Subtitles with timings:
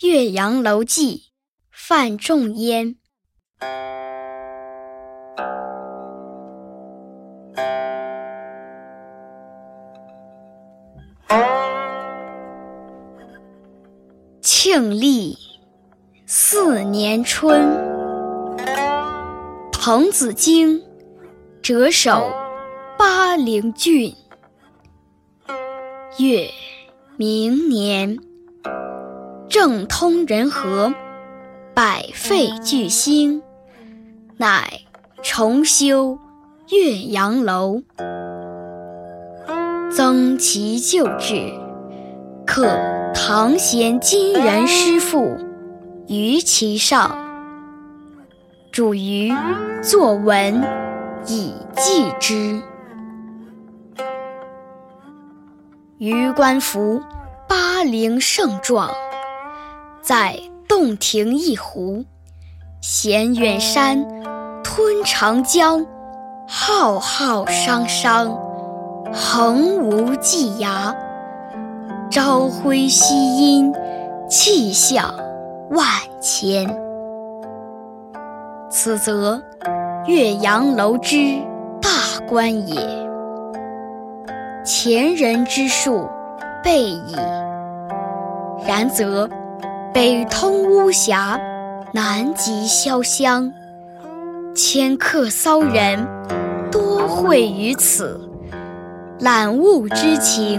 [0.00, 1.16] 岳阳楼记》
[1.72, 2.94] 范仲淹。
[14.40, 15.36] 庆历
[16.26, 17.76] 四年春，
[19.72, 20.80] 滕子京
[21.60, 22.32] 谪守
[22.96, 24.14] 巴陵郡。
[26.18, 26.48] 越
[27.16, 28.16] 明年，
[29.48, 30.92] 政通人和，
[31.74, 33.42] 百废具兴，
[34.36, 34.82] 乃
[35.22, 36.18] 重修
[36.70, 37.82] 岳阳楼，
[39.90, 41.50] 增其旧制，
[42.46, 42.78] 刻
[43.14, 45.38] 唐贤今人诗赋
[46.06, 47.18] 于其上，
[48.70, 49.32] 主于
[49.82, 50.62] 作文
[51.26, 52.60] 以记之。
[55.96, 57.02] 余观夫
[57.48, 58.90] 巴陵胜状，
[60.08, 62.02] 在洞庭一湖，
[62.80, 64.06] 衔远山，
[64.64, 65.84] 吞长江，
[66.48, 68.34] 浩浩汤汤，
[69.12, 70.96] 横无际涯。
[72.10, 73.70] 朝晖夕阴，
[74.30, 75.14] 气象
[75.72, 75.86] 万
[76.22, 76.66] 千。
[78.70, 79.42] 此则
[80.06, 81.38] 岳阳楼之
[81.82, 81.90] 大
[82.26, 82.76] 观也。
[84.64, 86.08] 前人之述
[86.64, 87.14] 备矣。
[88.66, 89.28] 然则
[90.00, 91.40] 北通巫峡，
[91.92, 93.52] 南极潇湘，
[94.54, 96.06] 迁客骚人
[96.70, 98.20] 多会于此，
[99.18, 100.56] 览物之情，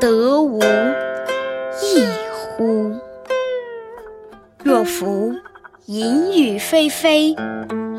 [0.00, 2.94] 得无异乎？
[4.64, 5.34] 若夫
[5.84, 7.36] 淫雨霏霏，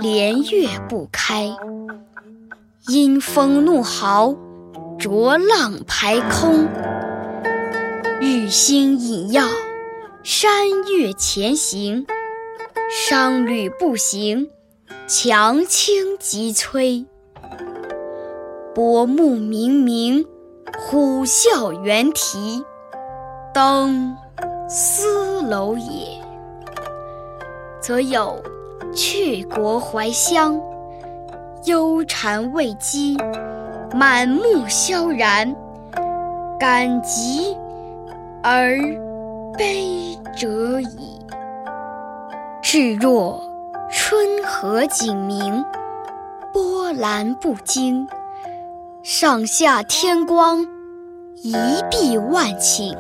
[0.02, 1.56] 连月不开，
[2.88, 4.34] 阴风怒号。
[4.98, 6.68] 浊浪排空，
[8.20, 9.44] 日星隐曜，
[10.30, 10.52] 山
[10.92, 12.06] 岳前行，
[12.92, 14.50] 商旅不行，
[15.08, 17.06] 樯倾楫摧。
[18.76, 20.28] 薄暮冥冥，
[20.78, 22.62] 虎啸猿啼，
[23.54, 24.18] 登
[24.68, 26.22] 斯楼也，
[27.80, 28.44] 则有
[28.94, 30.60] 去国怀乡，
[31.64, 33.18] 忧谗畏讥。
[33.96, 35.56] 满目萧然，
[36.60, 37.56] 感极
[38.44, 38.78] 而
[39.58, 41.20] 悲者矣。
[42.62, 43.42] 至若
[43.92, 45.66] 春和景明，
[46.54, 48.08] 波澜不惊，
[49.02, 50.62] 上下天光，
[51.42, 51.56] 一
[51.90, 52.96] 碧万顷，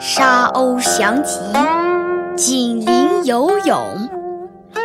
[0.00, 1.38] 沙鸥翔集，
[2.36, 3.78] 锦鳞游泳，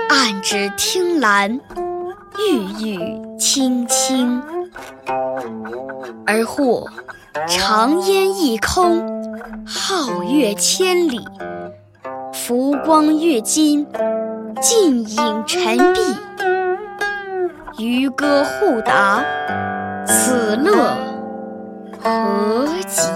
[0.10, 1.60] 岸芷汀兰，
[2.40, 4.44] 郁郁青青。
[6.28, 6.86] 而或
[7.48, 9.25] 长烟一空，
[9.68, 11.20] 皓月千里，
[12.32, 13.88] 浮光跃金，
[14.62, 16.16] 尽影沉璧，
[17.84, 19.24] 渔歌互答，
[20.06, 20.96] 此乐
[22.00, 23.10] 何极？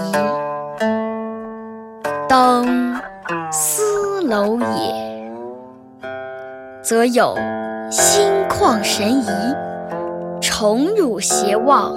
[2.28, 2.96] 登
[3.52, 5.30] 斯楼也，
[6.82, 7.36] 则有
[7.90, 9.28] 心旷神怡，
[10.40, 11.94] 宠辱偕忘。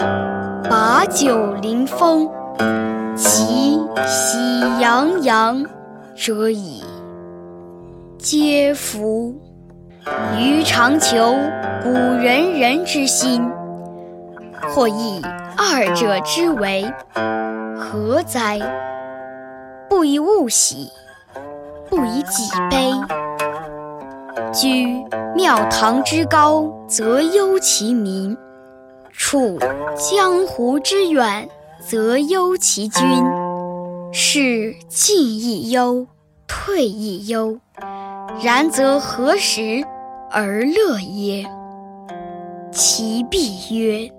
[0.70, 2.30] 把酒临风，
[3.16, 5.64] 其喜洋洋
[6.16, 6.84] 者矣。
[8.18, 9.36] 嗟夫！
[10.38, 11.36] 余尝求
[11.84, 13.50] 古仁人之心，
[14.70, 15.22] 或异
[15.58, 16.92] 二者之为，
[17.78, 18.60] 何哉？
[19.90, 20.90] 不以物喜，
[21.90, 22.94] 不以己悲。
[24.52, 25.04] 居
[25.36, 28.36] 庙堂之高，则忧其民。
[29.12, 29.60] 处
[29.96, 31.48] 江湖之远，
[31.88, 33.02] 则忧其君；
[34.12, 36.08] 是进亦忧，
[36.48, 37.60] 退亦忧。
[38.42, 39.84] 然则何时
[40.32, 41.46] 而乐耶？
[42.72, 44.12] 其必曰：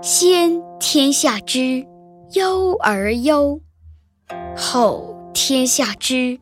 [0.00, 1.86] 先天下之
[2.32, 3.60] 忧而忧，
[4.56, 6.38] 后天下之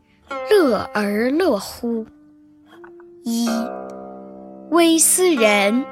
[0.51, 2.05] 乐而乐乎？
[3.23, 3.49] 一
[4.69, 5.85] 微斯人。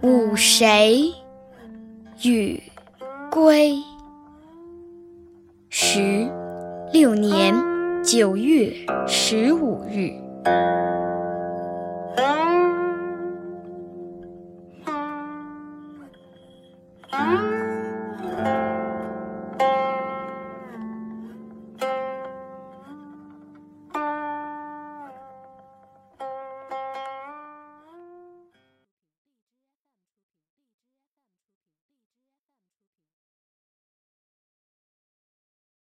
[0.00, 1.12] 吾谁
[2.22, 2.62] 与
[3.30, 3.82] 归
[5.68, 6.30] 十
[6.92, 7.54] 六年
[8.02, 8.72] 九月
[9.06, 10.28] 十五日。